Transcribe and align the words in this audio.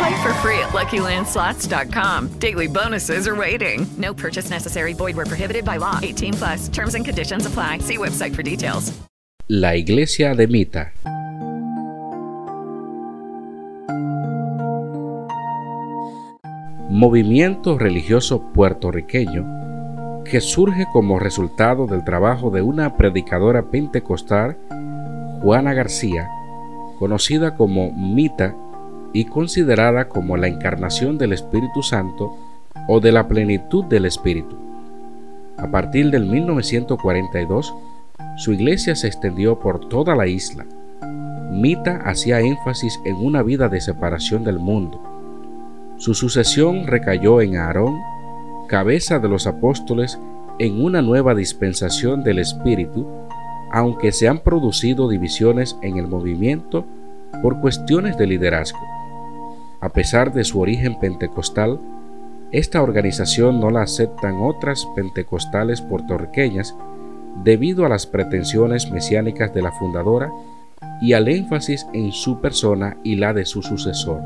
Play 0.00 0.22
for 0.22 0.32
free 0.40 0.58
at 0.60 0.70
LuckyLandSlots.com. 0.72 2.28
Daily 2.38 2.68
bonuses 2.68 3.28
are 3.28 3.36
waiting. 3.36 3.86
No 3.98 4.14
purchase 4.14 4.48
necessary. 4.48 4.94
Void 4.94 5.14
where 5.14 5.26
prohibited 5.26 5.64
by 5.64 5.76
law. 5.76 5.98
18 6.02 6.32
plus. 6.34 6.68
Terms 6.68 6.94
and 6.94 7.04
conditions 7.04 7.44
apply. 7.44 7.80
See 7.80 7.98
website 7.98 8.34
for 8.34 8.42
details. 8.42 8.92
La 9.48 9.74
Iglesia 9.74 10.34
de 10.34 10.46
Mita. 10.46 10.92
Movimiento 16.88 17.76
religioso 17.76 18.40
puertorriqueño 18.54 20.24
que 20.24 20.40
surge 20.40 20.86
como 20.92 21.18
resultado 21.18 21.86
del 21.86 22.04
trabajo 22.04 22.50
de 22.50 22.62
una 22.62 22.96
predicadora 22.96 23.70
pentecostal, 23.70 24.56
Juana 25.42 25.74
García, 25.74 26.28
conocida 26.98 27.56
como 27.56 27.92
Mita 27.92 28.54
y 29.12 29.24
considerada 29.24 30.08
como 30.08 30.36
la 30.36 30.48
encarnación 30.48 31.18
del 31.18 31.32
Espíritu 31.32 31.82
Santo 31.82 32.36
o 32.88 33.00
de 33.00 33.12
la 33.12 33.28
plenitud 33.28 33.84
del 33.84 34.06
Espíritu. 34.06 34.56
A 35.56 35.70
partir 35.70 36.10
del 36.10 36.26
1942, 36.26 37.74
su 38.36 38.52
iglesia 38.52 38.94
se 38.96 39.06
extendió 39.06 39.58
por 39.58 39.88
toda 39.88 40.14
la 40.14 40.26
isla. 40.26 40.64
Mita 41.50 42.00
hacía 42.04 42.40
énfasis 42.40 43.00
en 43.04 43.16
una 43.16 43.42
vida 43.42 43.68
de 43.68 43.80
separación 43.80 44.44
del 44.44 44.58
mundo. 44.58 45.00
Su 45.98 46.14
sucesión 46.14 46.86
recayó 46.86 47.40
en 47.40 47.56
Aarón, 47.56 47.98
cabeza 48.68 49.18
de 49.18 49.28
los 49.28 49.46
apóstoles, 49.46 50.18
en 50.58 50.82
una 50.82 51.02
nueva 51.02 51.34
dispensación 51.34 52.22
del 52.22 52.38
Espíritu, 52.38 53.06
aunque 53.72 54.12
se 54.12 54.28
han 54.28 54.38
producido 54.38 55.08
divisiones 55.08 55.76
en 55.82 55.98
el 55.98 56.06
movimiento 56.06 56.86
por 57.42 57.60
cuestiones 57.60 58.16
de 58.16 58.26
liderazgo. 58.26 58.99
A 59.80 59.88
pesar 59.88 60.34
de 60.34 60.44
su 60.44 60.60
origen 60.60 60.98
pentecostal, 60.98 61.80
esta 62.52 62.82
organización 62.82 63.60
no 63.60 63.70
la 63.70 63.82
aceptan 63.82 64.36
otras 64.42 64.86
pentecostales 64.94 65.80
puertorriqueñas 65.80 66.76
debido 67.44 67.86
a 67.86 67.88
las 67.88 68.06
pretensiones 68.06 68.90
mesiánicas 68.90 69.54
de 69.54 69.62
la 69.62 69.72
fundadora 69.72 70.30
y 71.00 71.14
al 71.14 71.28
énfasis 71.28 71.86
en 71.94 72.12
su 72.12 72.40
persona 72.40 72.98
y 73.02 73.16
la 73.16 73.32
de 73.32 73.46
su 73.46 73.62
sucesor. 73.62 74.20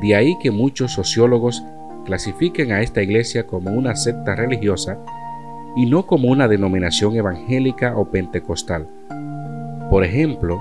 De 0.00 0.14
ahí 0.14 0.38
que 0.40 0.52
muchos 0.52 0.92
sociólogos 0.92 1.64
clasifiquen 2.04 2.70
a 2.70 2.80
esta 2.80 3.02
iglesia 3.02 3.44
como 3.44 3.72
una 3.72 3.96
secta 3.96 4.36
religiosa 4.36 4.98
y 5.74 5.86
no 5.86 6.06
como 6.06 6.28
una 6.28 6.46
denominación 6.46 7.16
evangélica 7.16 7.96
o 7.96 8.04
pentecostal. 8.04 8.86
Por 9.90 10.04
ejemplo, 10.04 10.60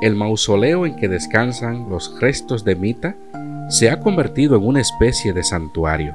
el 0.00 0.14
mausoleo 0.14 0.86
en 0.86 0.94
que 0.94 1.08
descansan 1.08 1.88
los 1.88 2.20
restos 2.20 2.64
de 2.64 2.76
Mita 2.76 3.16
se 3.68 3.90
ha 3.90 3.98
convertido 4.00 4.56
en 4.56 4.66
una 4.66 4.80
especie 4.80 5.32
de 5.32 5.42
santuario. 5.42 6.14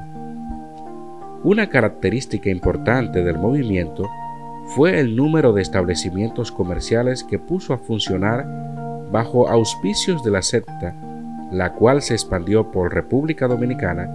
Una 1.44 1.68
característica 1.68 2.50
importante 2.50 3.24
del 3.24 3.38
movimiento 3.38 4.10
fue 4.68 5.00
el 5.00 5.16
número 5.16 5.52
de 5.52 5.62
establecimientos 5.62 6.52
comerciales 6.52 7.24
que 7.26 7.40
puso 7.40 7.74
a 7.74 7.78
funcionar 7.78 8.48
bajo 9.12 9.50
auspicios 9.50 10.24
de 10.24 10.32
la 10.32 10.42
secta, 10.42 10.96
la 11.52 11.74
cual 11.74 12.02
se 12.02 12.14
expandió 12.14 12.72
por 12.72 12.94
República 12.94 13.48
Dominicana 13.48 14.10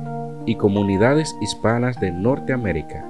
y 0.47 0.55
comunidades 0.55 1.37
hispanas 1.43 2.01
de 2.01 2.11
Norteamérica. 2.11 3.05